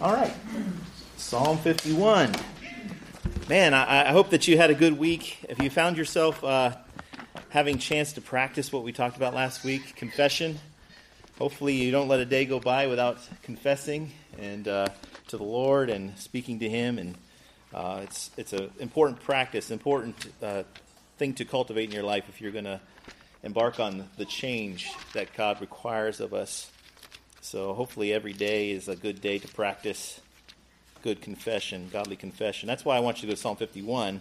[0.00, 0.32] All right.
[1.16, 2.32] Psalm 51.
[3.48, 5.38] Man, I, I, hope that you had a good week.
[5.48, 6.76] If you found yourself uh,
[7.48, 10.60] having chance to practice what we talked about last week, confession,
[11.36, 14.86] hopefully you don't let a day go by without confessing and uh,
[15.28, 17.00] to the Lord and speaking to Him.
[17.00, 17.16] And
[17.74, 20.62] uh, it's it's an important practice, important uh,
[21.16, 22.80] thing to cultivate in your life if you're going to
[23.42, 26.70] embark on the change that God requires of us.
[27.40, 30.20] So hopefully every day is a good day to practice
[31.02, 32.66] good confession, godly confession.
[32.66, 34.20] That's why I want you to go to Psalm 51,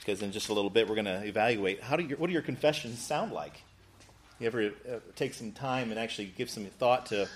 [0.00, 2.32] because in just a little bit we're going to evaluate how do your, what do
[2.32, 3.62] your confessions sound like.
[4.40, 7.28] You ever uh, take some time and actually give some thought to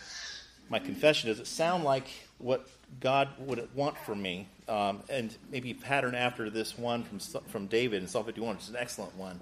[0.69, 1.28] my confession?
[1.28, 2.09] Does it sound like
[2.39, 2.69] what
[3.01, 4.48] God would want from me?
[4.69, 8.70] Um, and maybe pattern after this one from from David in Psalm 51, which is
[8.70, 9.41] an excellent one.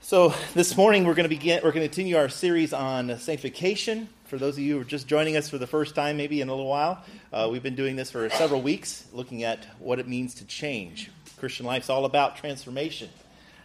[0.00, 1.60] So this morning we're going to begin.
[1.62, 4.08] We're going to continue our series on sanctification.
[4.26, 6.48] For those of you who are just joining us for the first time, maybe in
[6.48, 10.06] a little while, uh, we've been doing this for several weeks, looking at what it
[10.06, 11.10] means to change.
[11.38, 13.10] Christian life's all about transformation.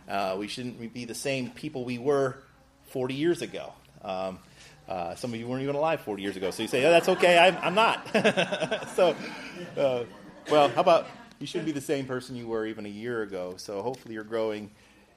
[0.09, 2.37] Uh, we shouldn't be the same people we were
[2.89, 3.71] 40 years ago.
[4.01, 4.39] Um,
[4.89, 7.09] uh, some of you weren't even alive 40 years ago, so you say, "Oh, that's
[7.09, 7.37] okay.
[7.37, 8.09] I'm, I'm not."
[8.95, 9.15] so,
[9.77, 10.03] uh,
[10.49, 11.07] well, how about
[11.39, 13.53] you shouldn't be the same person you were even a year ago?
[13.57, 14.71] So hopefully you're growing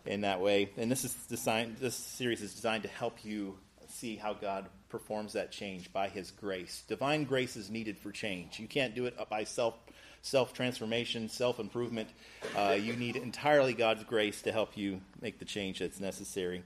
[0.07, 0.71] in that way.
[0.77, 1.77] And this is designed.
[1.79, 6.31] This series is designed to help you see how God performs that change by His
[6.31, 6.85] grace.
[6.89, 8.59] Divine grace is needed for change.
[8.59, 9.75] You can't do it by self
[10.23, 12.09] self transformation, self improvement.
[12.57, 16.63] Uh, you need entirely God's grace to help you make the change that's necessary.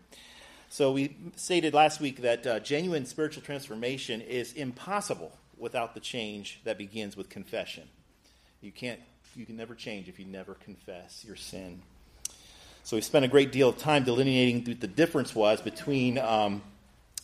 [0.68, 6.60] So we stated last week that uh, genuine spiritual transformation is impossible without the change
[6.64, 7.88] that begins with confession.
[8.60, 9.00] You can't.
[9.36, 11.82] You can never change if you never confess your sin.
[12.90, 16.60] So we spent a great deal of time delineating what the difference was between um,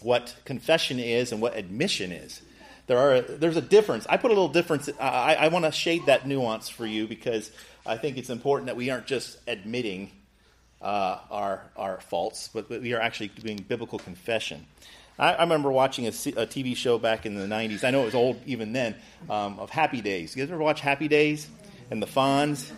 [0.01, 2.41] what confession is and what admission is.
[2.87, 4.07] There are there's a difference.
[4.09, 4.89] I put a little difference.
[5.01, 7.51] I, I want to shade that nuance for you because
[7.85, 10.13] I think it's important that we aren't just admitting
[10.81, 14.65] uh, our our faults, but, but we are actually doing biblical confession.
[15.19, 17.83] I, I remember watching a, TV show back in the '90s.
[17.83, 18.95] I know it was old even then.
[19.29, 20.37] Um, of Happy Days.
[20.37, 21.49] You guys ever watch Happy Days
[21.91, 22.71] and the Fonz?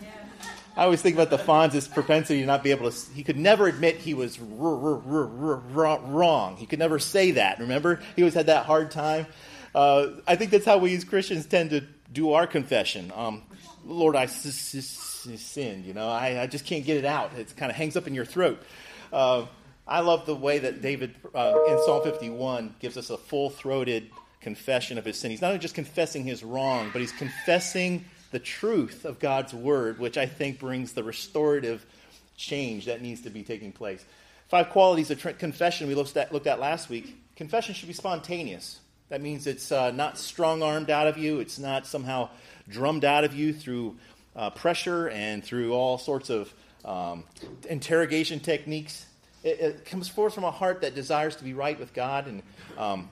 [0.78, 3.12] I always think about the Fonz's propensity to not be able to.
[3.12, 5.26] He could never admit he was wrong.
[6.56, 7.58] He could never say that.
[7.58, 9.26] Remember, he always had that hard time.
[9.74, 11.80] Uh, I think that's how we as Christians tend to
[12.12, 13.12] do our confession.
[13.16, 13.42] Um,
[13.84, 15.84] Lord, I sinned.
[15.84, 17.32] You know, I, I, just can't get it out.
[17.36, 18.62] It kind of hangs up in your throat.
[19.12, 19.46] Uh,
[19.84, 24.10] I love the way that David uh, in Psalm 51 gives us a full throated
[24.40, 25.32] confession of his sin.
[25.32, 30.18] He's not just confessing his wrong, but he's confessing the truth of God's word, which
[30.18, 31.84] I think brings the restorative
[32.36, 34.04] change that needs to be taking place.
[34.48, 37.16] Five qualities of tr- confession we looked at, looked at last week.
[37.36, 38.80] Confession should be spontaneous.
[39.08, 42.28] That means it's uh, not strong armed out of you, it's not somehow
[42.68, 43.96] drummed out of you through
[44.36, 46.52] uh, pressure and through all sorts of
[46.84, 47.24] um,
[47.68, 49.06] interrogation techniques.
[49.42, 52.42] It, it, comes forth from a heart that desires to be right with God, and
[52.76, 53.08] um,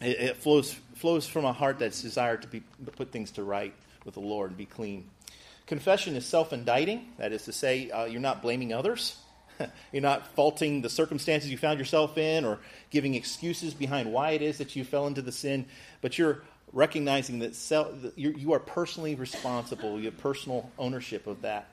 [0.00, 2.62] it, flows, flows from a heart that's desired to be,
[2.96, 5.08] put things to right with the Lord and be clean.
[5.66, 9.16] Confession is self indicting, that is to say, uh, you're not blaming others.
[9.92, 12.58] you're not faulting the circumstances you found yourself in or
[12.90, 15.66] giving excuses behind why it is that you fell into the sin,
[16.00, 16.42] but you're
[16.72, 19.98] recognizing that self, you are personally responsible.
[19.98, 21.68] You have personal ownership of that.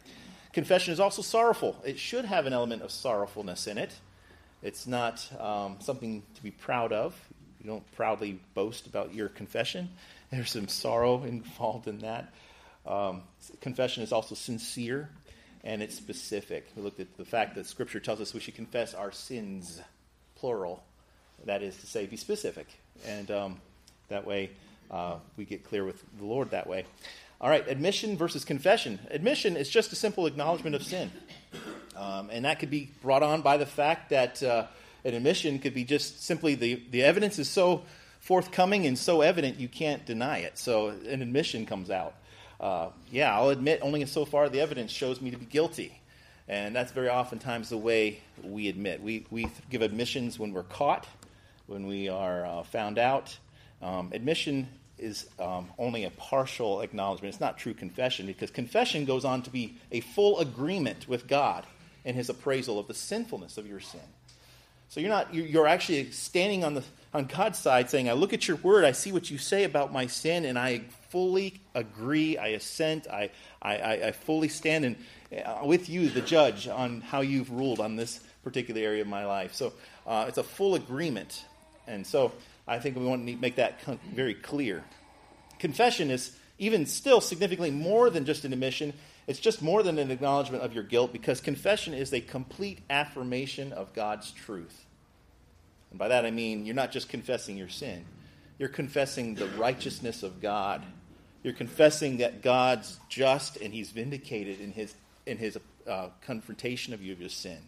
[0.53, 1.75] Confession is also sorrowful.
[1.85, 3.91] It should have an element of sorrowfulness in it.
[4.63, 7.13] It's not um, something to be proud of.
[7.61, 9.89] You don't proudly boast about your confession.
[10.31, 12.33] There's some sorrow involved in that.
[12.85, 13.23] Um,
[13.61, 15.09] confession is also sincere
[15.63, 16.67] and it's specific.
[16.75, 19.81] We looked at the fact that Scripture tells us we should confess our sins,
[20.35, 20.83] plural.
[21.45, 22.67] That is to say, be specific.
[23.05, 23.61] And um,
[24.09, 24.51] that way
[24.91, 26.85] uh, we get clear with the Lord that way.
[27.41, 28.99] All right, admission versus confession.
[29.09, 31.11] Admission is just a simple acknowledgement of sin.
[31.95, 34.67] Um, and that could be brought on by the fact that uh,
[35.03, 37.83] an admission could be just simply the, the evidence is so
[38.25, 40.57] forthcoming and so evident you can't deny it.
[40.57, 42.16] So an admission comes out.
[42.59, 46.01] Uh, yeah, I'll admit only so far the evidence shows me to be guilty.
[46.47, 48.99] And that's very oftentimes the way we admit.
[48.99, 51.05] We, we give admissions when we're caught,
[51.67, 53.37] when we are uh, found out.
[53.83, 57.31] Um, admission is um, only a partial acknowledgement.
[57.31, 61.63] It's not true confession because confession goes on to be a full agreement with God
[62.03, 64.01] in his appraisal of the sinfulness of your sin.
[64.90, 66.84] So you're not you're actually standing on the
[67.16, 69.93] on God's side saying, I look at your word, I see what you say about
[69.93, 73.29] my sin, and I fully agree, I assent, I,
[73.61, 73.76] I,
[74.08, 74.96] I fully stand in,
[75.46, 79.26] uh, with you, the judge, on how you've ruled on this particular area of my
[79.26, 79.53] life.
[79.55, 79.72] So
[80.05, 81.46] uh, it's a full agreement.
[81.88, 82.34] And so
[82.67, 83.81] I think we want to make that
[84.14, 84.84] very clear.
[85.58, 88.91] Confession is even still significantly more than just an admission.
[89.27, 93.73] It's just more than an acknowledgement of your guilt because confession is a complete affirmation
[93.73, 94.85] of God's truth.
[95.89, 98.05] And by that I mean you're not just confessing your sin,
[98.59, 100.83] you're confessing the righteousness of God.
[101.43, 104.95] You're confessing that God's just and He's vindicated in His,
[105.28, 107.59] in his uh, confrontation of you of your sin.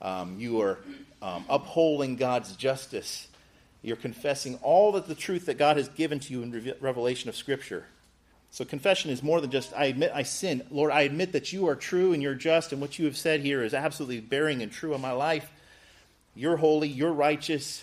[0.00, 0.78] Um, you are
[1.20, 3.28] um, upholding God's justice.
[3.82, 7.36] You're confessing all of the truth that God has given to you in revelation of
[7.36, 7.86] Scripture.
[8.52, 10.62] So confession is more than just, I admit I sin.
[10.70, 13.40] Lord, I admit that you are true and you're just, and what you have said
[13.40, 15.50] here is absolutely bearing and true in my life.
[16.34, 17.82] You're holy, you're righteous.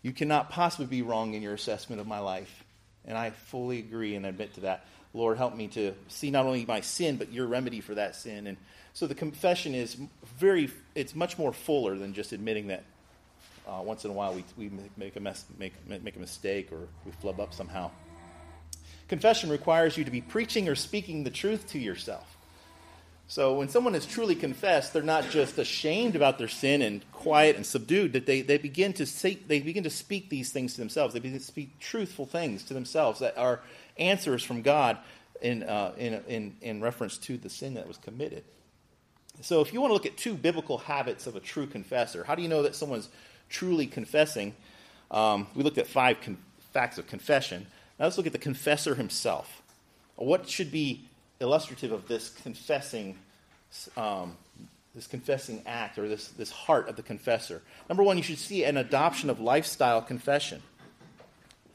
[0.00, 2.64] You cannot possibly be wrong in your assessment of my life.
[3.04, 4.86] And I fully agree and admit to that.
[5.12, 8.46] Lord, help me to see not only my sin, but your remedy for that sin.
[8.46, 8.56] And
[8.94, 9.98] so the confession is
[10.38, 12.84] very, it's much more fuller than just admitting that
[13.68, 16.88] uh, once in a while we, we make, a mess, make, make a mistake or
[17.04, 17.90] we flub up somehow.
[19.08, 22.36] Confession requires you to be preaching or speaking the truth to yourself.
[23.28, 27.56] So when someone is truly confessed, they're not just ashamed about their sin and quiet
[27.56, 30.80] and subdued, that they, they begin to say, they begin to speak these things to
[30.80, 31.12] themselves.
[31.12, 33.60] They begin to speak truthful things to themselves that are
[33.96, 34.98] answers from God
[35.42, 38.44] in, uh, in, in, in reference to the sin that was committed.
[39.42, 42.36] So if you want to look at two biblical habits of a true confessor, how
[42.36, 43.08] do you know that someone's
[43.48, 44.54] truly confessing?
[45.10, 46.38] Um, we looked at five con-
[46.72, 47.66] facts of confession.
[47.98, 49.62] Now let's look at the confessor himself.
[50.16, 51.08] What should be
[51.40, 53.18] illustrative of this confessing,
[53.96, 54.36] um,
[54.94, 57.62] this confessing act or this, this heart of the confessor?
[57.88, 60.62] Number one, you should see an adoption of lifestyle confession.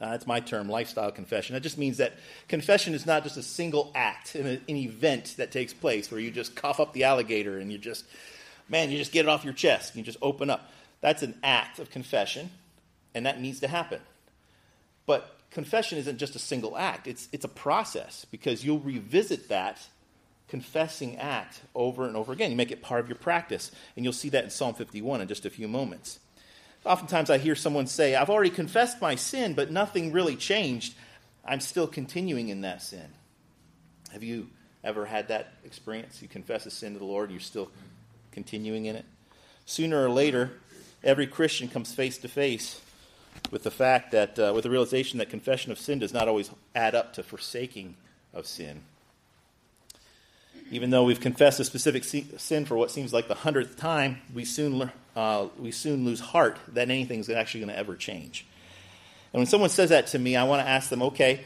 [0.00, 1.54] Uh, that's my term, lifestyle confession.
[1.54, 2.14] That just means that
[2.48, 6.32] confession is not just a single act, an, an event that takes place where you
[6.32, 8.04] just cough up the alligator and you just,
[8.68, 9.94] man, you just get it off your chest.
[9.94, 10.72] You just open up.
[11.00, 12.50] That's an act of confession,
[13.14, 14.00] and that needs to happen.
[15.06, 19.78] But confession isn't just a single act, it's, it's a process because you'll revisit that
[20.48, 22.50] confessing act over and over again.
[22.50, 25.28] You make it part of your practice, and you'll see that in Psalm 51 in
[25.28, 26.18] just a few moments.
[26.84, 30.94] Oftentimes I hear someone say, I've already confessed my sin, but nothing really changed.
[31.44, 33.06] I'm still continuing in that sin.
[34.12, 34.48] Have you
[34.82, 36.20] ever had that experience?
[36.20, 37.70] You confess a sin to the Lord, and you're still
[38.32, 39.04] continuing in it?
[39.64, 40.52] Sooner or later,
[41.04, 42.80] every Christian comes face to face
[43.50, 46.50] with the fact that, uh, with the realization that confession of sin does not always
[46.74, 47.94] add up to forsaking
[48.32, 48.82] of sin.
[50.70, 54.44] Even though we've confessed a specific sin for what seems like the hundredth time, we
[54.44, 58.46] soon, uh, we soon lose heart that anything's actually going to ever change.
[59.32, 61.44] And when someone says that to me, I want to ask them, okay,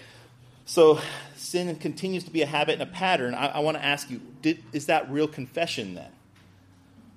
[0.65, 1.01] so
[1.37, 3.35] sin continues to be a habit and a pattern.
[3.35, 6.11] I, I want to ask you, did, is that real confession then?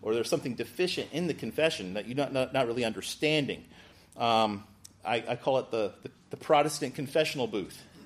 [0.01, 3.65] Or there's something deficient in the confession that you're not, not, not really understanding?
[4.19, 4.65] Um,
[5.05, 7.81] I, I, call it the, the, the Protestant confessional booth.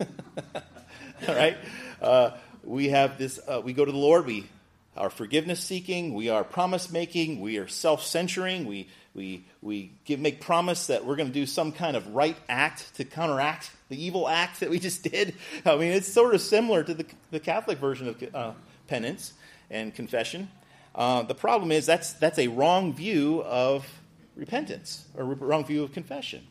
[1.27, 1.57] All right?
[1.99, 2.31] Uh,
[2.63, 4.47] we have this, uh, we go to the Lord, we
[4.95, 10.19] are forgiveness seeking, we are promise making, we are self censoring, we, we, we give,
[10.19, 14.01] make promise that we're going to do some kind of right act to counteract the
[14.01, 15.33] evil act that we just did.
[15.65, 18.51] I mean, it's sort of similar to the, the Catholic version of uh,
[18.87, 19.33] penance
[19.71, 20.49] and confession.
[20.93, 23.87] Uh, the problem is that's, that's a wrong view of
[24.35, 26.47] repentance or wrong view of confession.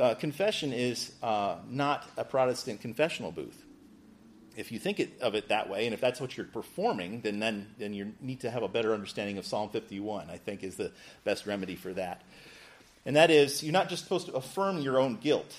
[0.00, 3.64] Uh, confession is uh, not a Protestant confessional booth
[4.56, 7.38] if you think it, of it that way, and if that's what you're performing, then,
[7.40, 10.76] then, then you need to have a better understanding of Psalm 51, I think is
[10.76, 10.92] the
[11.24, 12.22] best remedy for that.
[13.04, 15.54] And that is, you're not just supposed to affirm your own guilt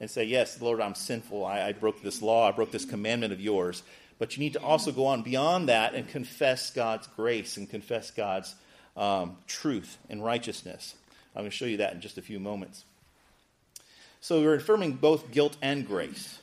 [0.00, 1.44] and say, Yes, Lord, I'm sinful.
[1.44, 2.48] I, I broke this law.
[2.48, 3.82] I broke this commandment of yours.
[4.18, 8.12] But you need to also go on beyond that and confess God's grace and confess
[8.12, 8.54] God's
[8.96, 10.94] um, truth and righteousness.
[11.34, 12.84] I'm going to show you that in just a few moments.
[14.20, 16.38] So we're affirming both guilt and grace.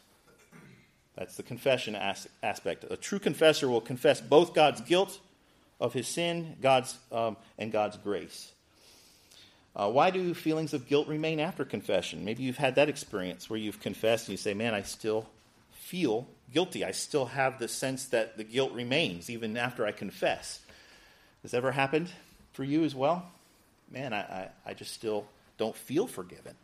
[1.15, 2.85] That's the confession as- aspect.
[2.89, 5.19] A true confessor will confess both God's guilt
[5.79, 8.51] of his sin, God's um, and God's grace.
[9.75, 12.25] Uh, why do feelings of guilt remain after confession?
[12.25, 15.27] Maybe you've had that experience where you've confessed and you say, "Man, I still
[15.71, 16.83] feel guilty.
[16.83, 20.59] I still have the sense that the guilt remains even after I confess."
[21.41, 22.11] Has ever happened
[22.53, 23.29] for you as well?
[23.89, 25.25] Man, I, I, I just still
[25.57, 26.55] don't feel forgiven.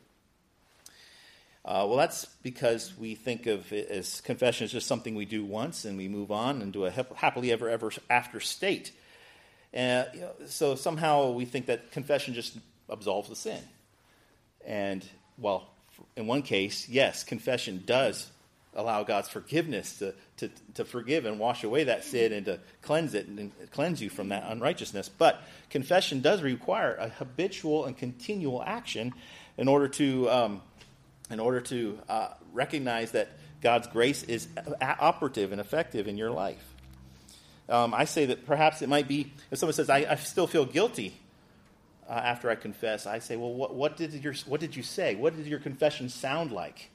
[1.65, 5.43] Uh, well, that's because we think of it as confession as just something we do
[5.43, 8.93] once and we move on into a happily ever ever after state.
[9.73, 12.57] And you know, so somehow we think that confession just
[12.89, 13.61] absolves the sin.
[14.65, 15.05] And
[15.37, 15.69] well,
[16.15, 18.31] in one case, yes, confession does
[18.77, 23.15] allow God's forgiveness to, to, to forgive and wash away that sin and to cleanse
[23.15, 25.09] it and cleanse you from that unrighteousness.
[25.09, 29.13] But confession does require a habitual and continual action
[29.57, 30.61] in order to um,
[31.29, 33.29] in order to uh, recognize that
[33.61, 34.47] God's grace is
[34.81, 36.63] operative and effective in your life.
[37.67, 40.63] Um, I say that perhaps it might be if someone says, I, I still feel
[40.65, 41.17] guilty
[42.07, 45.15] uh, after I confess, I say, Well, what, what, did your, what did you say?
[45.15, 46.89] What did your confession sound like?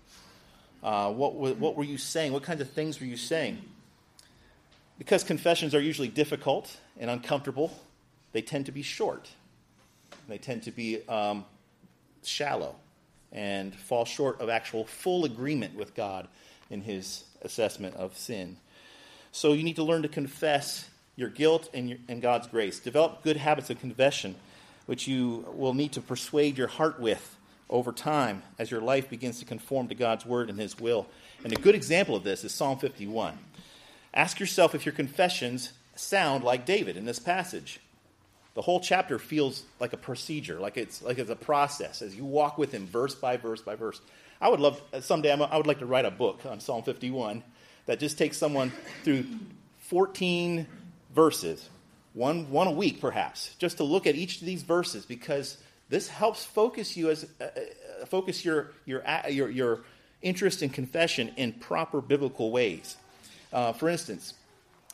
[0.82, 2.32] Uh, what, what were you saying?
[2.32, 3.62] What kinds of things were you saying?
[4.98, 7.72] Because confessions are usually difficult and uncomfortable,
[8.32, 9.28] they tend to be short.
[10.28, 11.44] They tend to be um,
[12.24, 12.76] shallow
[13.32, 16.28] and fall short of actual full agreement with God
[16.70, 18.56] in his assessment of sin.
[19.32, 22.78] So you need to learn to confess your guilt and, your, and God's grace.
[22.80, 24.34] Develop good habits of confession,
[24.86, 27.36] which you will need to persuade your heart with
[27.72, 31.06] over time as your life begins to conform to God's word and his will.
[31.42, 33.36] And a good example of this is Psalm 51.
[34.14, 37.80] Ask yourself if your confessions sound like David in this passage.
[38.54, 42.26] The whole chapter feels like a procedure, like it's like it's a process as you
[42.26, 44.00] walk with him verse by verse by verse.
[44.38, 47.42] I would love uh, someday I would like to write a book on Psalm 51
[47.86, 48.70] that just takes someone
[49.04, 49.24] through
[49.80, 50.66] 14
[51.14, 51.66] verses,
[52.12, 55.56] one one a week perhaps, just to look at each of these verses because
[55.92, 59.80] this helps focus you as uh, uh focus your your your your
[60.22, 62.96] interest in confession in proper biblical ways.
[63.52, 64.32] Uh, for instance,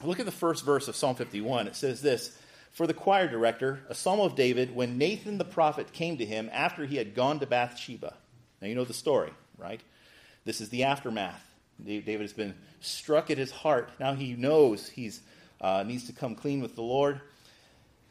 [0.03, 1.69] look at the first verse of Psalm 51.
[1.69, 2.37] It says this
[2.73, 6.51] For the choir director, a psalm of David, when Nathan the prophet came to him
[6.53, 8.15] after he had gone to Bathsheba.
[8.61, 9.81] Now, you know the story, right?
[10.45, 11.45] This is the aftermath.
[11.85, 13.91] David has been struck at his heart.
[14.01, 15.13] Now he knows he
[15.61, 17.21] uh, needs to come clean with the Lord.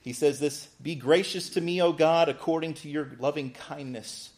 [0.07, 4.29] He says this Be gracious to me, O God, according to your loving kindness,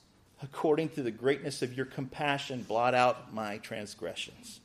[0.42, 4.62] according to the greatness of your compassion, blot out my transgressions.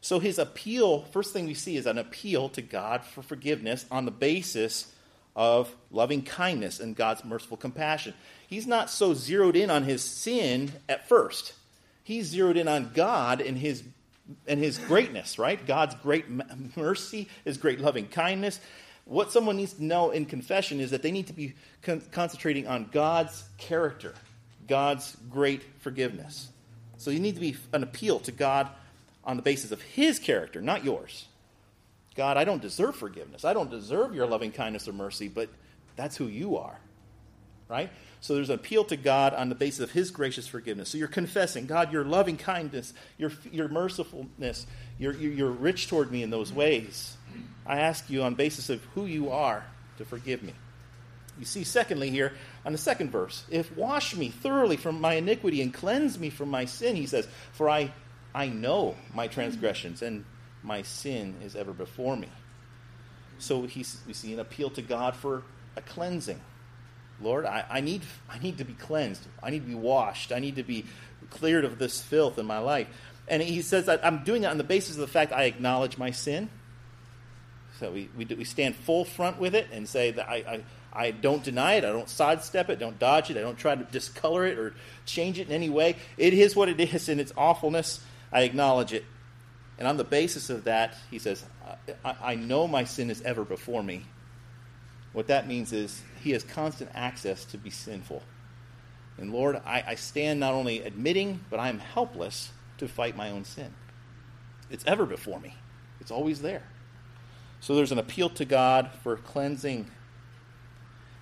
[0.00, 4.06] So his appeal, first thing we see is an appeal to God for forgiveness on
[4.06, 4.90] the basis
[5.36, 8.14] of loving kindness and God's merciful compassion.
[8.46, 11.52] He's not so zeroed in on his sin at first.
[12.02, 13.82] He's zeroed in on God and his
[14.46, 15.66] and his greatness, right?
[15.66, 16.24] God's great
[16.78, 18.58] mercy, his great loving kindness.
[19.04, 22.66] What someone needs to know in confession is that they need to be con- concentrating
[22.66, 24.14] on God's character,
[24.66, 26.48] God's great forgiveness.
[26.96, 28.68] So you need to be an appeal to God
[29.24, 31.26] on the basis of his character, not yours.
[32.14, 33.44] God, I don't deserve forgiveness.
[33.44, 35.48] I don't deserve your loving kindness or mercy, but
[35.96, 36.78] that's who you are.
[37.68, 37.90] Right?
[38.20, 40.88] So there's an appeal to God on the basis of his gracious forgiveness.
[40.88, 44.64] So you're confessing, God, your loving kindness, your, your mercifulness,
[44.98, 47.16] you're, you're rich toward me in those ways.
[47.66, 49.64] I ask you on basis of who you are
[49.98, 50.54] to forgive me.
[51.38, 52.32] You see, secondly, here
[52.64, 56.48] on the second verse, if wash me thoroughly from my iniquity and cleanse me from
[56.48, 57.92] my sin, he says, for I
[58.34, 60.24] I know my transgressions, and
[60.62, 62.28] my sin is ever before me.
[63.38, 65.42] So we see an appeal to God for
[65.76, 66.40] a cleansing.
[67.20, 69.24] Lord, I, I, need, I need to be cleansed.
[69.42, 70.32] I need to be washed.
[70.32, 70.84] I need to be
[71.30, 72.88] cleared of this filth in my life.
[73.28, 75.96] And he says that I'm doing that on the basis of the fact I acknowledge
[75.96, 76.50] my sin.
[77.80, 81.10] So we, we, we stand full front with it and say that I, I, I
[81.10, 81.84] don't deny it.
[81.84, 82.78] I don't sidestep it.
[82.78, 83.36] Don't dodge it.
[83.36, 84.74] I don't try to discolor it or
[85.06, 85.96] change it in any way.
[86.16, 88.00] It is what it is in its awfulness.
[88.32, 89.04] I acknowledge it.
[89.78, 91.44] And on the basis of that, he says,
[92.04, 94.04] I, I, know my sin is ever before me.
[95.12, 98.22] What that means is he has constant access to be sinful.
[99.18, 103.30] And Lord, I, I stand not only admitting, but I am helpless to fight my
[103.30, 103.74] own sin.
[104.70, 105.56] It's ever before me,
[106.00, 106.62] it's always there.
[107.64, 109.90] So there's an appeal to God for cleansing.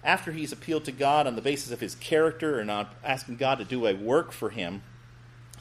[0.02, 3.58] After he's appealed to God on the basis of his character and not asking God
[3.58, 4.82] to do a work for him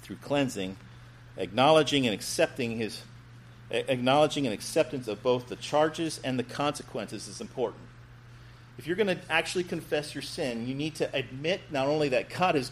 [0.01, 0.77] through cleansing,
[1.37, 3.03] acknowledging and accepting his
[3.69, 7.83] acknowledging and acceptance of both the charges and the consequences is important.
[8.79, 12.27] If you're going to actually confess your sin, you need to admit not only that
[12.27, 12.71] God is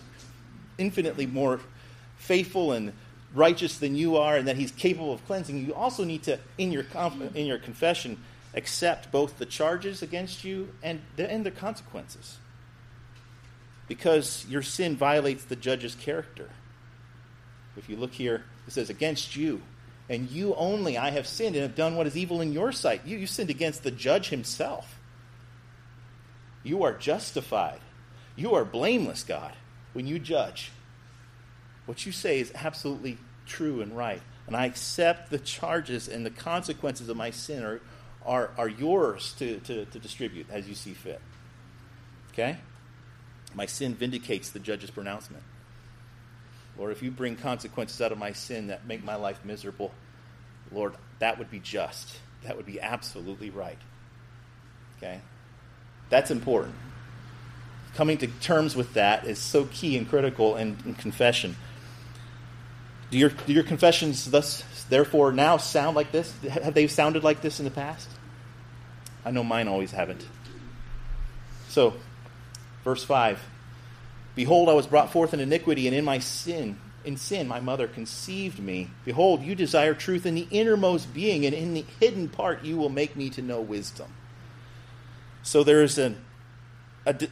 [0.80, 1.60] infinitely more
[2.18, 2.92] faithful and
[3.34, 6.72] righteous than you are and that he's capable of cleansing, you also need to in
[6.72, 6.86] your
[7.36, 8.18] in your confession
[8.54, 12.38] accept both the charges against you and the, and the consequences.
[13.88, 16.50] Because your sin violates the judge's character.
[17.78, 19.62] If you look here, it says, Against you,
[20.10, 23.02] and you only I have sinned and have done what is evil in your sight.
[23.06, 25.00] You, you sinned against the judge himself.
[26.64, 27.80] You are justified.
[28.36, 29.54] You are blameless, God,
[29.94, 30.72] when you judge.
[31.90, 33.18] What you say is absolutely
[33.48, 34.22] true and right.
[34.46, 37.82] And I accept the charges and the consequences of my sin are,
[38.24, 41.20] are, are yours to, to, to distribute as you see fit.
[42.32, 42.58] Okay?
[43.56, 45.42] My sin vindicates the judge's pronouncement.
[46.78, 49.92] Lord, if you bring consequences out of my sin that make my life miserable,
[50.72, 52.20] Lord, that would be just.
[52.44, 53.80] That would be absolutely right.
[54.98, 55.22] Okay?
[56.12, 56.76] That's important.
[57.96, 61.56] Coming to terms with that is so key and critical in, in confession.
[63.12, 66.32] Do your, do your confessions thus, therefore, now sound like this?
[66.44, 68.08] Have they sounded like this in the past?
[69.26, 70.26] I know mine always haven't.
[71.70, 71.96] So,
[72.84, 73.42] verse 5
[74.36, 77.88] Behold, I was brought forth in iniquity, and in my sin, in sin, my mother
[77.88, 78.90] conceived me.
[79.06, 82.90] Behold, you desire truth in the innermost being, and in the hidden part you will
[82.90, 84.14] make me to know wisdom.
[85.42, 86.24] So there is an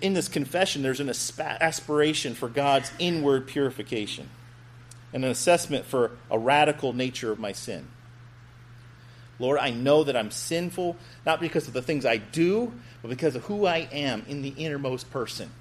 [0.02, 4.28] in this confession, there's an aspiration for God's inward purification
[5.14, 7.88] and an assessment for a radical nature of my sin.
[9.40, 10.96] Lord, I know that I'm sinful,
[11.26, 14.50] not because of the things I do, but because of who I am in the
[14.50, 15.52] innermost person.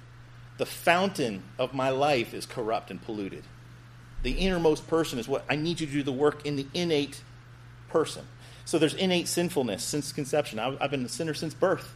[0.57, 3.43] The fountain of my life is corrupt and polluted.
[4.23, 7.21] The innermost person is what I need you to do the work in the innate
[7.89, 8.25] person.
[8.65, 10.59] So there's innate sinfulness since conception.
[10.59, 11.93] I've been a sinner since birth.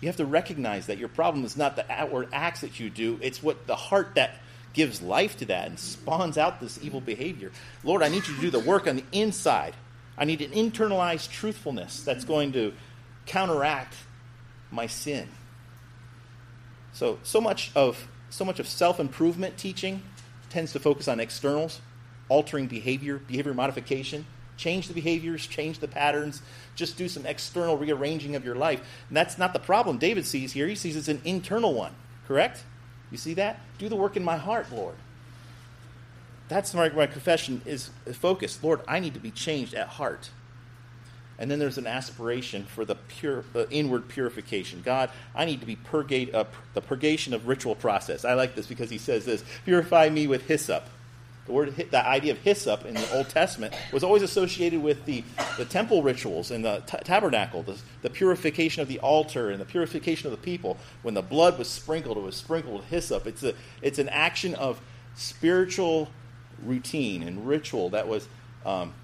[0.00, 3.18] You have to recognize that your problem is not the outward acts that you do,
[3.22, 4.36] it's what the heart that
[4.72, 7.52] gives life to that and spawns out this evil behavior.
[7.84, 9.74] Lord, I need you to do the work on the inside.
[10.16, 12.72] I need an internalized truthfulness that's going to
[13.26, 13.94] counteract
[14.70, 15.28] my sin.
[16.92, 20.02] So, so much of so much of self-improvement teaching
[20.48, 21.80] tends to focus on externals,
[22.30, 24.24] altering behavior, behavior modification,
[24.56, 26.40] change the behaviors, change the patterns,
[26.74, 28.80] just do some external rearranging of your life.
[29.08, 30.66] And that's not the problem David sees here.
[30.66, 31.94] He sees it's an internal one,
[32.26, 32.64] correct?
[33.12, 33.60] You see that?
[33.78, 34.96] Do the work in my heart, Lord.
[36.48, 38.64] That's where my confession is focused.
[38.64, 40.30] Lord, I need to be changed at heart.
[41.38, 44.82] And then there's an aspiration for the pure, uh, inward purification.
[44.84, 48.24] God, I need to be purgate, uh, the purgation of ritual process.
[48.24, 50.88] I like this because he says this: "Purify me with hyssop."
[51.46, 55.24] The word, the idea of hyssop in the Old Testament was always associated with the,
[55.58, 59.64] the temple rituals and the t- tabernacle, the, the purification of the altar and the
[59.64, 60.78] purification of the people.
[61.02, 63.26] When the blood was sprinkled, it was sprinkled with hyssop.
[63.26, 64.80] It's, a, it's an action of
[65.16, 66.10] spiritual
[66.62, 68.28] routine and ritual that was
[68.64, 68.94] um,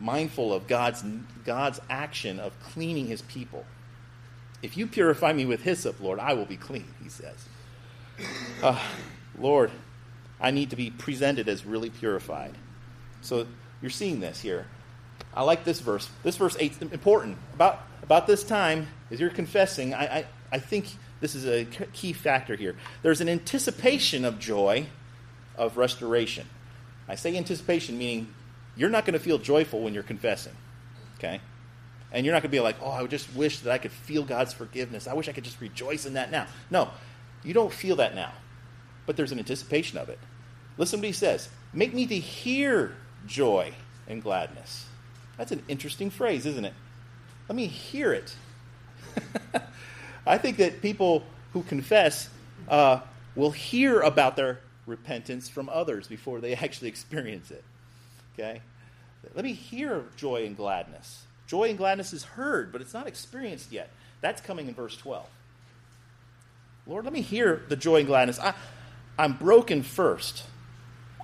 [0.00, 1.04] mindful of God's,
[1.44, 3.64] God's action of cleaning his people.
[4.62, 7.48] If you purify me with hyssop, Lord, I will be clean, he says.
[8.62, 8.80] Uh,
[9.38, 9.70] Lord,
[10.44, 12.54] I need to be presented as really purified.
[13.22, 13.46] So
[13.80, 14.66] you're seeing this here.
[15.32, 16.06] I like this verse.
[16.22, 17.38] This verse 8 is important.
[17.54, 20.84] About, about this time, as you're confessing, I, I, I think
[21.22, 22.76] this is a key factor here.
[23.00, 24.84] There's an anticipation of joy,
[25.56, 26.46] of restoration.
[27.08, 28.28] I say anticipation, meaning
[28.76, 30.52] you're not going to feel joyful when you're confessing.
[31.16, 31.40] Okay?
[32.12, 34.24] And you're not going to be like, oh, I just wish that I could feel
[34.24, 35.08] God's forgiveness.
[35.08, 36.46] I wish I could just rejoice in that now.
[36.70, 36.90] No,
[37.42, 38.32] you don't feel that now.
[39.06, 40.18] But there's an anticipation of it.
[40.76, 42.94] Listen to what he says Make me to hear
[43.26, 43.72] joy
[44.06, 44.86] and gladness.
[45.36, 46.74] That's an interesting phrase, isn't it?
[47.48, 48.34] Let me hear it.
[50.26, 52.30] I think that people who confess
[52.68, 53.00] uh,
[53.34, 57.64] will hear about their repentance from others before they actually experience it.
[58.34, 58.60] Okay?
[59.34, 61.24] Let me hear joy and gladness.
[61.46, 63.90] Joy and gladness is heard, but it's not experienced yet.
[64.20, 65.26] That's coming in verse 12.
[66.86, 68.38] Lord, let me hear the joy and gladness.
[68.38, 68.54] I,
[69.18, 70.44] I'm broken first.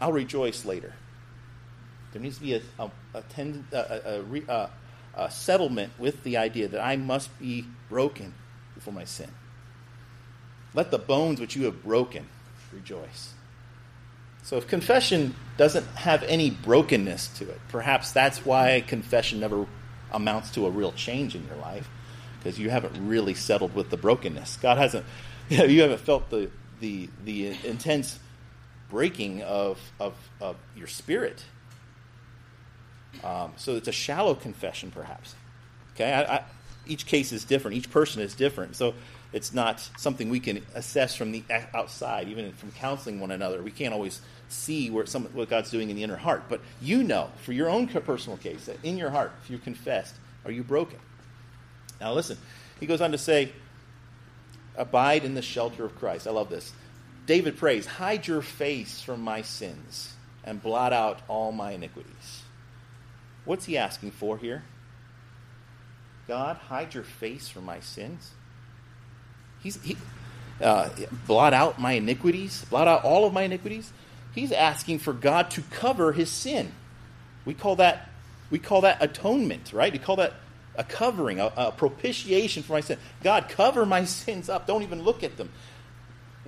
[0.00, 0.94] I'll rejoice later.
[2.12, 4.70] There needs to be a, a, a, tend, a,
[5.14, 8.34] a, settlement with the idea that I must be broken
[8.74, 9.30] before my sin.
[10.74, 12.26] Let the bones which you have broken
[12.72, 13.34] rejoice.
[14.42, 19.66] So if confession doesn't have any brokenness to it, perhaps that's why confession never
[20.10, 21.88] amounts to a real change in your life,
[22.38, 24.56] because you haven't really settled with the brokenness.
[24.56, 25.04] God hasn't,
[25.48, 28.18] you, know, you haven't felt the, the, the intense
[28.90, 31.42] breaking of, of, of your spirit.
[33.24, 35.34] Um, so it's a shallow confession, perhaps.
[35.94, 36.44] Okay, I, I,
[36.86, 37.76] each case is different.
[37.76, 38.76] Each person is different.
[38.76, 38.94] So
[39.32, 43.62] it's not something we can assess from the outside, even from counseling one another.
[43.62, 46.44] We can't always see where some, what God's doing in the inner heart.
[46.48, 50.16] But you know, for your own personal case, that in your heart, if you confessed,
[50.44, 50.98] are you broken?
[52.00, 52.38] Now listen,
[52.80, 53.52] he goes on to say,
[54.76, 56.26] abide in the shelter of Christ.
[56.26, 56.72] I love this.
[57.30, 62.42] David prays, Hide your face from my sins and blot out all my iniquities.
[63.44, 64.64] What's he asking for here?
[66.26, 68.32] God, hide your face from my sins.
[69.62, 69.96] He's, he,
[70.60, 70.88] uh,
[71.28, 73.92] blot out my iniquities, blot out all of my iniquities.
[74.34, 76.72] He's asking for God to cover his sin.
[77.44, 78.10] We call that
[78.50, 79.92] we call that atonement, right?
[79.92, 80.34] We call that
[80.74, 82.98] a covering, a, a propitiation for my sin.
[83.22, 84.66] God, cover my sins up.
[84.66, 85.50] Don't even look at them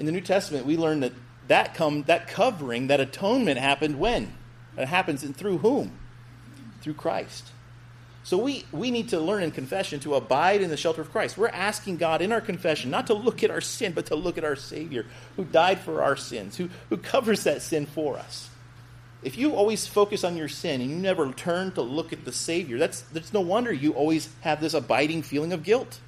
[0.02, 1.12] in the New Testament, we learn that
[1.46, 4.32] that, come, that covering, that atonement happened when?
[4.76, 5.92] It happens and through whom?
[6.80, 7.52] Through Christ.
[8.24, 11.38] So we, we need to learn in confession to abide in the shelter of Christ.
[11.38, 14.38] We're asking God in our confession not to look at our sin, but to look
[14.38, 18.50] at our Savior who died for our sins, who, who covers that sin for us.
[19.22, 22.32] if you always focus on your sin and you never turn to look at the
[22.32, 26.00] Savior, that's, that's no wonder you always have this abiding feeling of guilt.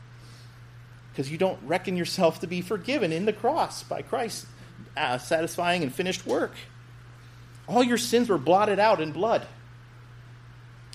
[1.14, 4.46] Because you don't reckon yourself to be forgiven in the cross by Christ's
[4.96, 6.52] uh, satisfying and finished work.
[7.68, 9.46] All your sins were blotted out in blood.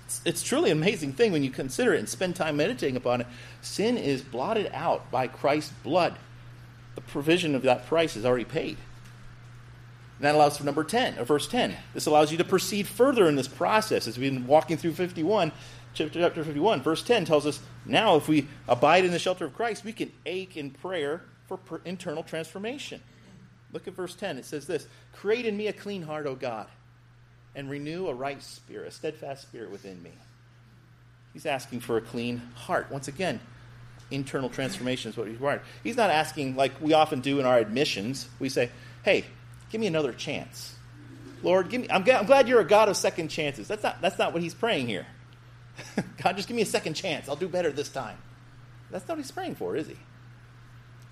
[0.06, 3.22] It's, it's truly an amazing thing when you consider it and spend time meditating upon
[3.22, 3.28] it.
[3.62, 6.16] Sin is blotted out by Christ's blood.
[6.96, 8.78] The provision of that price is already paid.
[10.18, 11.76] And that allows for number 10, or verse 10.
[11.94, 14.06] This allows you to proceed further in this process.
[14.06, 15.54] As we've been walking through 51,
[15.94, 19.84] chapter 51, verse 10 tells us now if we abide in the shelter of Christ,
[19.84, 23.02] we can ache in prayer for per- internal transformation.
[23.72, 24.38] Look at verse 10.
[24.38, 26.68] It says this Create in me a clean heart, O God,
[27.56, 30.12] and renew a right spirit, a steadfast spirit within me.
[31.34, 32.88] He's asking for a clean heart.
[32.90, 33.40] Once again,
[34.10, 35.62] internal transformation is what he's required.
[35.84, 38.28] He's not asking like we often do in our admissions.
[38.40, 38.72] We say,
[39.04, 39.26] Hey,
[39.70, 40.76] Give me another chance.
[41.44, 43.68] Lord, give me, I'm, I'm glad you're a God of second chances.
[43.68, 45.06] That's not, that's not what he's praying here.
[46.24, 47.30] God, just give me a second chance.
[47.30, 48.18] I'll do better this time.
[48.92, 49.98] That's not what he's praying for, is he?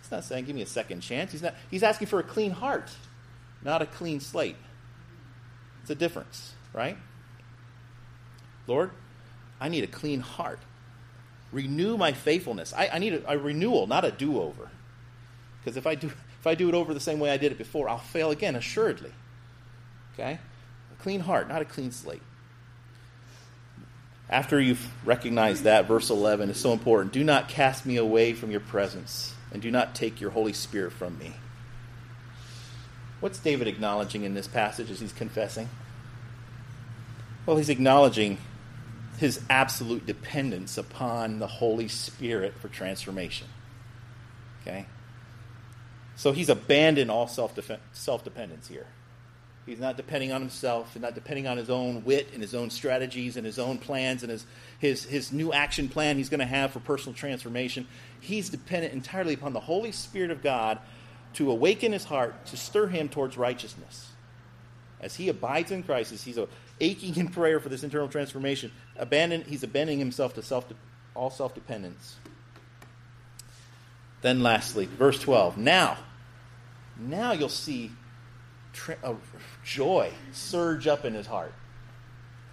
[0.02, 1.32] He's not saying, give me a second chance.
[1.32, 2.90] He's, not, he's asking for a clean heart,
[3.64, 4.56] not a clean slate.
[5.82, 6.98] It's a difference, right?
[8.68, 8.92] Lord,
[9.60, 10.60] I need a clean heart.
[11.52, 12.74] Renew my faithfulness.
[12.74, 14.70] I, I need a, a renewal, not a do over.
[15.60, 16.08] Because if I do,
[16.40, 18.56] if I do it over the same way I did it before, I'll fail again,
[18.56, 19.12] assuredly.
[20.14, 20.40] Okay?
[20.92, 22.22] A clean heart, not a clean slate.
[24.30, 27.14] After you've recognized that, verse 11 is so important.
[27.14, 30.92] Do not cast me away from your presence, and do not take your Holy Spirit
[30.92, 31.34] from me.
[33.20, 35.70] What's David acknowledging in this passage as he's confessing?
[37.46, 38.38] Well, he's acknowledging
[39.18, 43.48] his absolute dependence upon the Holy Spirit for transformation.
[44.62, 44.86] Okay?
[46.16, 48.88] So he's abandoned all self dependence here.
[49.68, 52.70] He's not depending on himself and not depending on his own wit and his own
[52.70, 54.46] strategies and his own plans and his,
[54.80, 57.86] his, his new action plan he's going to have for personal transformation.
[58.22, 60.80] He's dependent entirely upon the Holy Spirit of God
[61.34, 64.10] to awaken his heart, to stir him towards righteousness.
[65.02, 66.40] As he abides in Christ, as he's
[66.80, 70.66] aching in prayer for this internal transformation, abandon, he's abandoning himself to self,
[71.14, 72.16] all self dependence.
[74.22, 75.58] Then, lastly, verse 12.
[75.58, 75.98] Now,
[76.98, 77.92] now you'll see
[79.04, 79.16] a
[79.64, 81.54] joy surge up in his heart.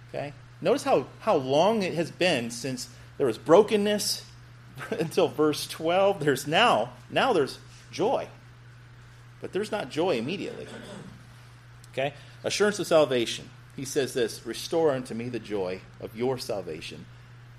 [0.09, 0.33] Okay?
[0.61, 4.25] Notice how, how long it has been since there was brokenness
[4.91, 6.19] until verse 12.
[6.19, 7.59] There's now, now there's
[7.91, 8.27] joy.
[9.41, 10.67] But there's not joy immediately.
[11.91, 12.13] Okay?
[12.43, 13.49] Assurance of salvation.
[13.75, 17.05] He says this Restore unto me the joy of your salvation,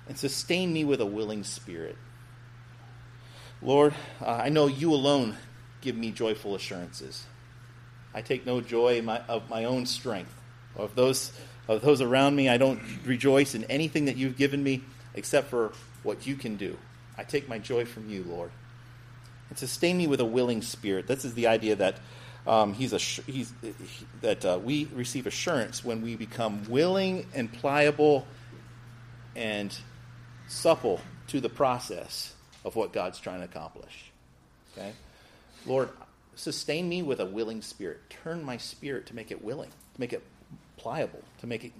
[0.07, 1.95] and sustain me with a willing spirit.
[3.61, 5.35] Lord, uh, I know you alone
[5.81, 7.25] give me joyful assurances.
[8.17, 10.33] I take no joy my, of my own strength.
[10.75, 11.31] Of those,
[11.67, 14.81] of those around me, I don't rejoice in anything that you've given me
[15.13, 16.75] except for what you can do.
[17.15, 18.49] I take my joy from you, Lord.
[19.49, 21.05] And sustain me with a willing spirit.
[21.05, 21.99] This is the idea that
[22.47, 23.75] um, he's a, he's, he,
[24.21, 28.25] that uh, we receive assurance when we become willing and pliable
[29.35, 29.77] and
[30.47, 32.33] supple to the process
[32.65, 34.11] of what God's trying to accomplish.
[34.75, 34.93] Okay?
[35.67, 35.89] Lord,
[36.37, 37.99] sustain me with a willing spirit.
[38.09, 40.23] Turn my spirit to make it willing, to make it
[40.77, 41.71] pliable, to make it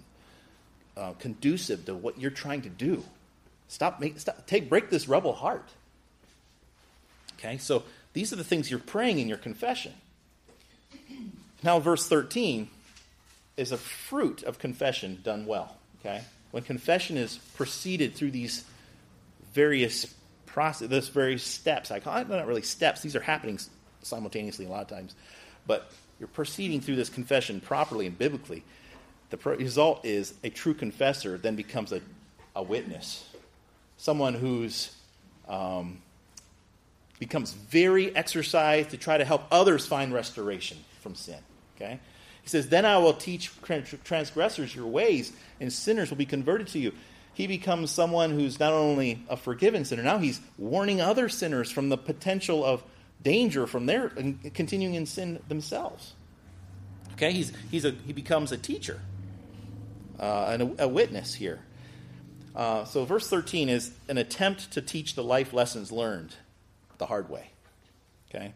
[0.98, 3.04] uh, conducive to what you're trying to do.
[3.67, 5.70] Stop, make, stop, take, break this rebel heart.
[7.38, 9.93] Okay, so these are the things you're praying in your confession.
[11.63, 12.67] Now, verse 13
[13.58, 15.76] is a fruit of confession done well.
[16.00, 18.63] Okay, when confession is proceeded through these
[19.54, 20.13] various
[20.46, 21.91] process, this various steps.
[21.91, 23.60] I call it not really steps; these are happening
[24.08, 25.15] simultaneously a lot of times.
[25.65, 28.63] But you're proceeding through this confession properly and biblically.
[29.30, 32.02] The result is a true confessor then becomes a,
[32.56, 33.28] a witness,
[33.98, 34.96] someone who's
[35.48, 36.02] um,
[37.20, 41.39] becomes very exercised to try to help others find restoration from sin.
[41.76, 42.00] Okay.
[42.41, 43.52] He says, Then I will teach
[44.04, 46.93] transgressors your ways, and sinners will be converted to you
[47.38, 51.89] he becomes someone who's not only a forgiven sinner, now he's warning other sinners from
[51.89, 52.82] the potential of
[53.22, 54.10] danger from their
[54.54, 56.14] continuing in sin themselves.
[57.14, 59.02] Okay, he's, he's a, he becomes a teacher
[60.20, 61.60] uh, and a, a, witness here.
[62.56, 66.36] Uh, so, verse 13 is an attempt to teach the life lessons learned
[66.98, 67.50] the hard way.
[68.30, 68.54] Okay?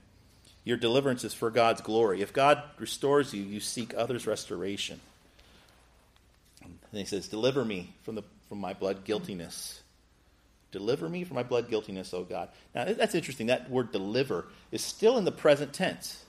[0.63, 2.21] Your deliverance is for God's glory.
[2.21, 4.99] If God restores you, you seek others' restoration.
[6.63, 9.79] And he says, Deliver me from the from my blood guiltiness.
[10.71, 12.49] Deliver me from my blood guiltiness, O God.
[12.73, 13.47] Now, that's interesting.
[13.47, 16.23] That word deliver is still in the present tense.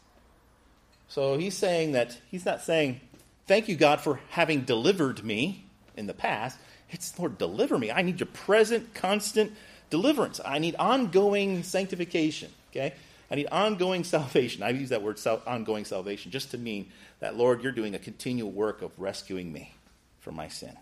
[1.09, 3.01] So he's saying that, he's not saying,
[3.47, 5.65] thank you, God, for having delivered me
[5.97, 6.59] in the past.
[6.91, 7.91] It's, Lord, deliver me.
[7.91, 9.53] I need your present, constant
[9.91, 10.41] deliverance.
[10.45, 12.95] I need ongoing sanctification, okay?
[13.31, 14.63] I need ongoing salvation.
[14.63, 18.51] I use that word ongoing salvation just to mean that, Lord, you're doing a continual
[18.51, 19.75] work of rescuing me
[20.21, 20.77] from my sin,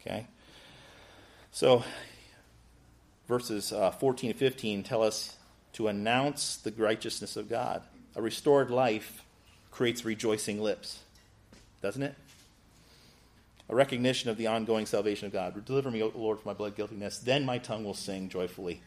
[0.00, 0.26] okay?
[1.52, 1.84] So,
[3.26, 5.36] verses uh, 14 and 15 tell us
[5.74, 7.82] to announce the righteousness of God.
[8.14, 9.22] A restored life
[9.70, 11.00] creates rejoicing lips,
[11.82, 12.14] doesn't it?
[13.68, 15.64] A recognition of the ongoing salvation of God.
[15.64, 17.18] Deliver me, O Lord, from my blood guiltiness.
[17.18, 18.80] Then my tongue will sing joyfully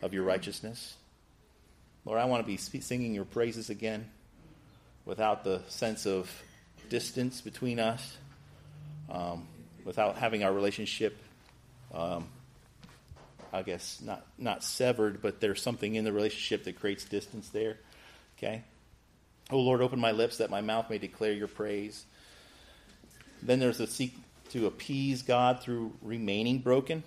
[0.00, 0.96] of your righteousness.
[2.04, 4.10] Lord, I want to be singing your praises again
[5.04, 6.30] without the sense of
[6.88, 8.16] distance between us,
[9.10, 9.46] um,
[9.84, 11.16] without having our relationship
[11.94, 12.26] um,
[13.52, 17.78] I guess not not severed, but there's something in the relationship that creates distance there.
[18.38, 18.62] Okay.
[19.50, 22.04] Oh Lord, open my lips that my mouth may declare your praise.
[23.42, 24.14] Then there's a seek
[24.50, 27.02] to appease God through remaining broken.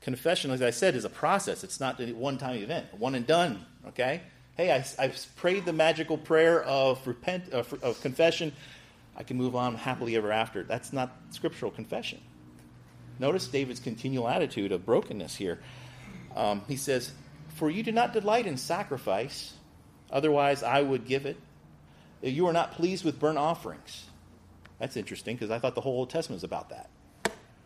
[0.00, 1.62] Confession, as I said, is a process.
[1.62, 3.64] It's not a one-time event, one and done.
[3.88, 4.22] Okay.
[4.56, 8.52] Hey, I, I've prayed the magical prayer of repent of, of confession.
[9.16, 10.62] I can move on happily ever after.
[10.62, 12.20] That's not scriptural confession.
[13.22, 15.60] Notice David's continual attitude of brokenness here.
[16.34, 17.12] Um, he says,
[17.54, 19.52] For you do not delight in sacrifice,
[20.10, 21.36] otherwise I would give it.
[22.20, 24.06] You are not pleased with burnt offerings.
[24.80, 26.90] That's interesting because I thought the whole Old Testament was about that.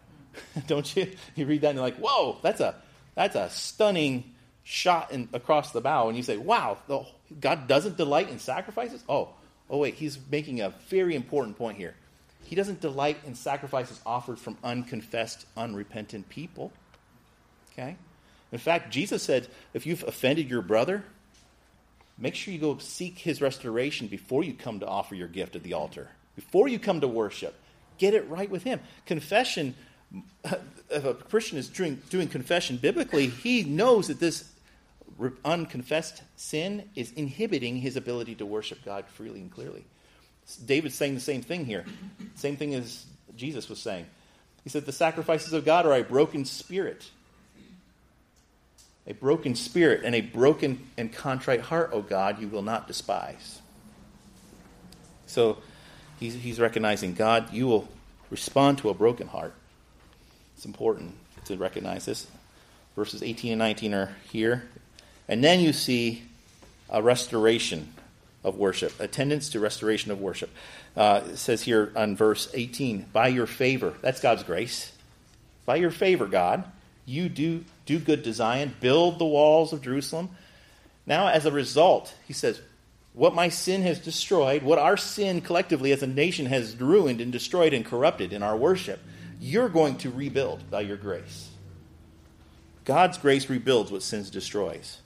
[0.66, 1.10] Don't you?
[1.34, 2.74] You read that and you're like, whoa, that's a,
[3.14, 6.08] that's a stunning shot in, across the bow.
[6.08, 7.06] And you say, wow, the,
[7.40, 9.02] God doesn't delight in sacrifices?
[9.08, 9.30] Oh,
[9.70, 11.94] oh, wait, he's making a very important point here.
[12.46, 16.72] He doesn't delight in sacrifices offered from unconfessed, unrepentant people.
[17.72, 17.96] Okay?
[18.52, 21.04] In fact, Jesus said, if you've offended your brother,
[22.16, 25.64] make sure you go seek his restoration before you come to offer your gift at
[25.64, 27.54] the altar, before you come to worship.
[27.98, 28.80] Get it right with him.
[29.06, 29.74] Confession,
[30.44, 34.52] if a Christian is doing, doing confession biblically, he knows that this
[35.44, 39.84] unconfessed sin is inhibiting his ability to worship God freely and clearly.
[40.54, 41.84] David's saying the same thing here.
[42.36, 44.06] Same thing as Jesus was saying.
[44.62, 47.10] He said, The sacrifices of God are a broken spirit.
[49.06, 53.60] A broken spirit and a broken and contrite heart, O God, you will not despise.
[55.26, 55.58] So
[56.18, 57.88] he's, he's recognizing, God, you will
[58.30, 59.54] respond to a broken heart.
[60.56, 62.26] It's important to recognize this.
[62.96, 64.68] Verses 18 and 19 are here.
[65.28, 66.24] And then you see
[66.88, 67.92] a restoration
[68.46, 70.48] of worship, attendance to restoration of worship.
[70.96, 74.92] Uh, it says here on verse 18, by your favor, that's God's grace.
[75.66, 76.64] By your favor, God,
[77.04, 80.30] you do do good Zion, build the walls of Jerusalem.
[81.06, 82.60] Now, as a result, he says,
[83.12, 87.32] what my sin has destroyed, what our sin collectively as a nation has ruined and
[87.32, 89.00] destroyed and corrupted in our worship,
[89.40, 91.48] you're going to rebuild by your grace.
[92.84, 94.98] God's grace rebuilds what sin destroys.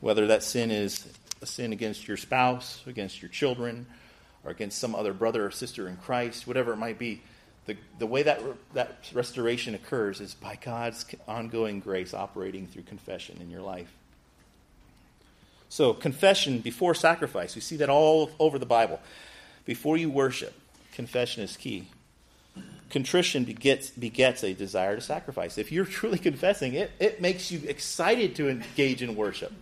[0.00, 1.06] Whether that sin is
[1.42, 3.86] a sin against your spouse, against your children,
[4.44, 7.22] or against some other brother or sister in Christ, whatever it might be,
[7.66, 8.40] the, the way that,
[8.74, 13.92] that restoration occurs is by God's ongoing grace operating through confession in your life.
[15.68, 17.56] So, confession before sacrifice.
[17.56, 19.00] We see that all over the Bible.
[19.64, 20.54] Before you worship,
[20.92, 21.88] confession is key.
[22.88, 25.58] Contrition begets, begets a desire to sacrifice.
[25.58, 29.52] If you're truly confessing, it, it makes you excited to engage in worship.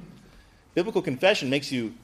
[0.75, 1.95] Biblical confession makes you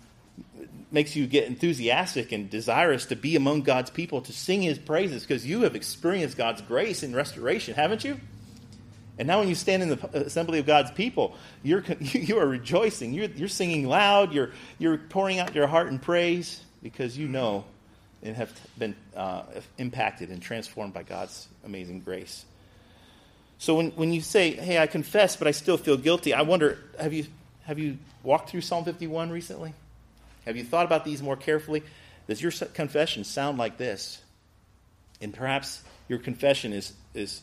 [0.92, 5.22] makes you get enthusiastic and desirous to be among God's people to sing his praises
[5.22, 8.18] because you have experienced God's grace and restoration, haven't you?
[9.18, 13.12] And now when you stand in the assembly of God's people, you're, you are rejoicing.
[13.12, 14.32] You're, you're singing loud.
[14.32, 17.64] You're, you're pouring out your heart in praise because you know
[18.22, 19.42] and have been uh,
[19.78, 22.44] impacted and transformed by God's amazing grace.
[23.58, 26.78] So when, when you say, hey, I confess, but I still feel guilty, I wonder,
[26.98, 27.26] have you,
[27.64, 29.74] have you walked through Psalm 51 recently?
[30.46, 31.82] Have you thought about these more carefully?
[32.26, 34.22] Does your confession sound like this?
[35.20, 37.42] And perhaps your confession is, is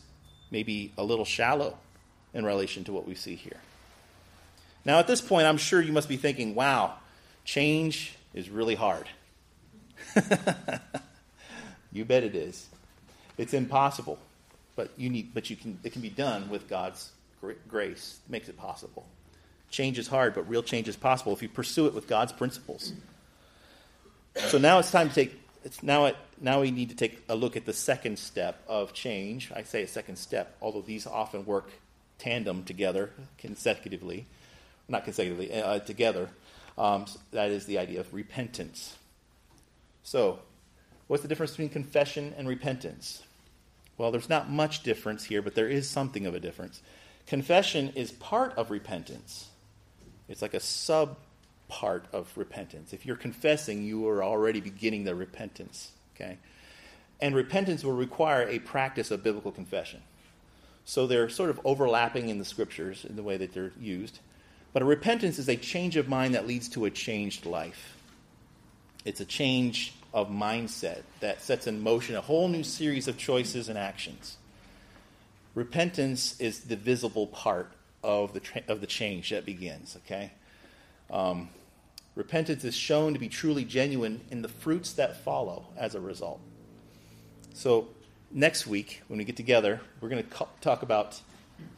[0.50, 1.78] maybe a little shallow
[2.34, 3.58] in relation to what we see here.
[4.84, 6.94] Now, at this point, I'm sure you must be thinking, wow,
[7.44, 9.06] change is really hard.
[11.92, 12.66] you bet it is.
[13.36, 14.18] It's impossible,
[14.76, 17.10] but you need, but you can, it can be done with God's
[17.68, 18.18] grace.
[18.26, 19.06] It makes it possible.
[19.70, 22.92] Change is hard, but real change is possible if you pursue it with God's principles.
[24.36, 25.40] So now it's time to take.
[25.64, 28.92] It's now it, now we need to take a look at the second step of
[28.92, 29.50] change.
[29.54, 31.70] I say a second step, although these often work
[32.18, 34.26] tandem together, consecutively,
[34.88, 36.30] not consecutively, uh, together.
[36.76, 38.96] Um, that is the idea of repentance.
[40.04, 40.38] So,
[41.08, 43.22] What's the difference between confession and repentance?
[43.96, 46.82] Well, there's not much difference here, but there is something of a difference.
[47.26, 49.48] Confession is part of repentance,
[50.28, 51.16] it's like a sub
[51.68, 52.92] part of repentance.
[52.92, 55.90] If you're confessing, you are already beginning the repentance.
[56.14, 56.38] Okay?
[57.20, 60.02] And repentance will require a practice of biblical confession.
[60.84, 64.20] So they're sort of overlapping in the scriptures in the way that they're used.
[64.72, 67.96] But a repentance is a change of mind that leads to a changed life.
[69.04, 73.68] It's a change of mindset that sets in motion a whole new series of choices
[73.68, 74.36] and actions.
[75.54, 77.72] Repentance is the visible part
[78.08, 80.32] of the, tra- of the change that begins, okay?
[81.10, 81.50] Um,
[82.14, 86.40] repentance is shown to be truly genuine in the fruits that follow as a result.
[87.52, 87.88] So,
[88.30, 91.20] next week, when we get together, we're going to talk about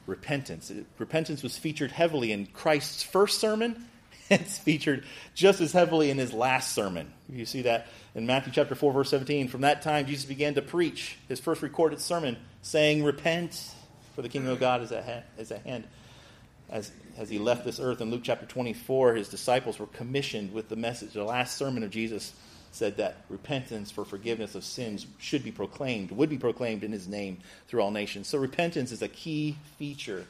[0.06, 0.70] repentance.
[0.98, 3.86] Repentance was featured heavily in Christ's first sermon.
[4.32, 7.12] It's featured just as heavily in his last sermon.
[7.28, 9.48] You see that in Matthew chapter 4, verse 17.
[9.48, 13.74] From that time, Jesus began to preach his first recorded sermon, saying, Repent,
[14.14, 15.24] for the kingdom of God is at hand.
[15.36, 15.82] Is at hand.
[16.70, 20.68] As, as he left this earth in Luke chapter 24, his disciples were commissioned with
[20.68, 21.12] the message.
[21.12, 22.32] The last sermon of Jesus
[22.70, 27.08] said that repentance for forgiveness of sins should be proclaimed, would be proclaimed in his
[27.08, 28.28] name through all nations.
[28.28, 30.26] So repentance is a key feature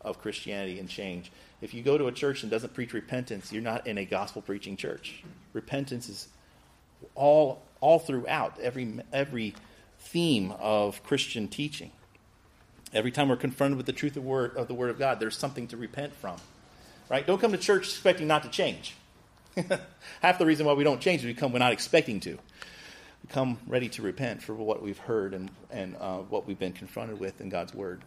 [0.00, 1.32] of Christianity and change.
[1.60, 4.42] If you go to a church and doesn't preach repentance, you're not in a gospel
[4.42, 5.24] preaching church.
[5.52, 6.28] Repentance is
[7.14, 9.54] all all throughout every every
[9.98, 11.90] theme of Christian teaching.
[12.94, 15.36] Every time we're confronted with the truth of, word, of the Word of God, there's
[15.36, 16.36] something to repent from.
[17.08, 17.26] Right?
[17.26, 18.94] Don't come to church expecting not to change.
[20.22, 22.30] Half the reason why we don't change is we come we're not expecting to.
[22.30, 26.72] We come ready to repent for what we've heard and, and uh, what we've been
[26.72, 28.02] confronted with in God's Word.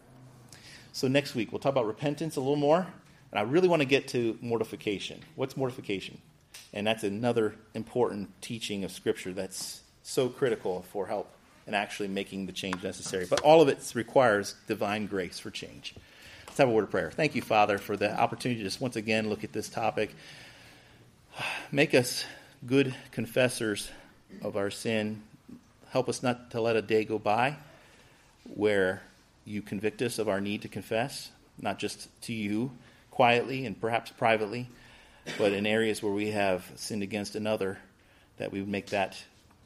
[0.92, 2.86] So next week we'll talk about repentance a little more,
[3.30, 5.20] and I really want to get to mortification.
[5.36, 6.18] What's mortification?
[6.72, 11.30] And that's another important teaching of Scripture that's so critical for help
[11.68, 13.26] in actually making the change necessary.
[13.28, 15.94] But all of it requires divine grace for change.
[16.46, 17.10] Let's have a word of prayer.
[17.10, 20.16] Thank you, Father, for the opportunity to just once again look at this topic.
[21.70, 22.24] Make us
[22.66, 23.90] good confessors
[24.42, 25.22] of our sin.
[25.90, 27.56] Help us not to let a day go by
[28.54, 29.02] where
[29.44, 32.70] you convict us of our need to confess, not just to you
[33.10, 34.68] quietly and perhaps privately,
[35.36, 37.78] but in areas where we have sinned against another,
[38.38, 39.22] that we would make that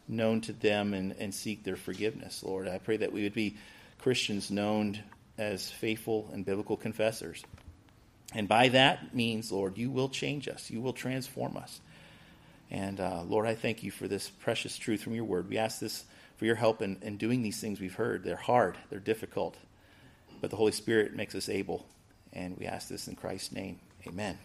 [0.08, 2.68] known to them and, and seek their forgiveness, Lord.
[2.68, 3.56] I pray that we would be
[3.98, 4.98] Christians known
[5.38, 7.42] as faithful and biblical confessors.
[8.34, 11.80] And by that means, Lord, you will change us, you will transform us.
[12.70, 15.48] And uh, Lord, I thank you for this precious truth from your word.
[15.48, 16.04] We ask this
[16.36, 18.24] for your help in, in doing these things we've heard.
[18.24, 19.56] They're hard, they're difficult,
[20.40, 21.86] but the Holy Spirit makes us able.
[22.32, 23.78] And we ask this in Christ's name.
[24.06, 24.38] Amen.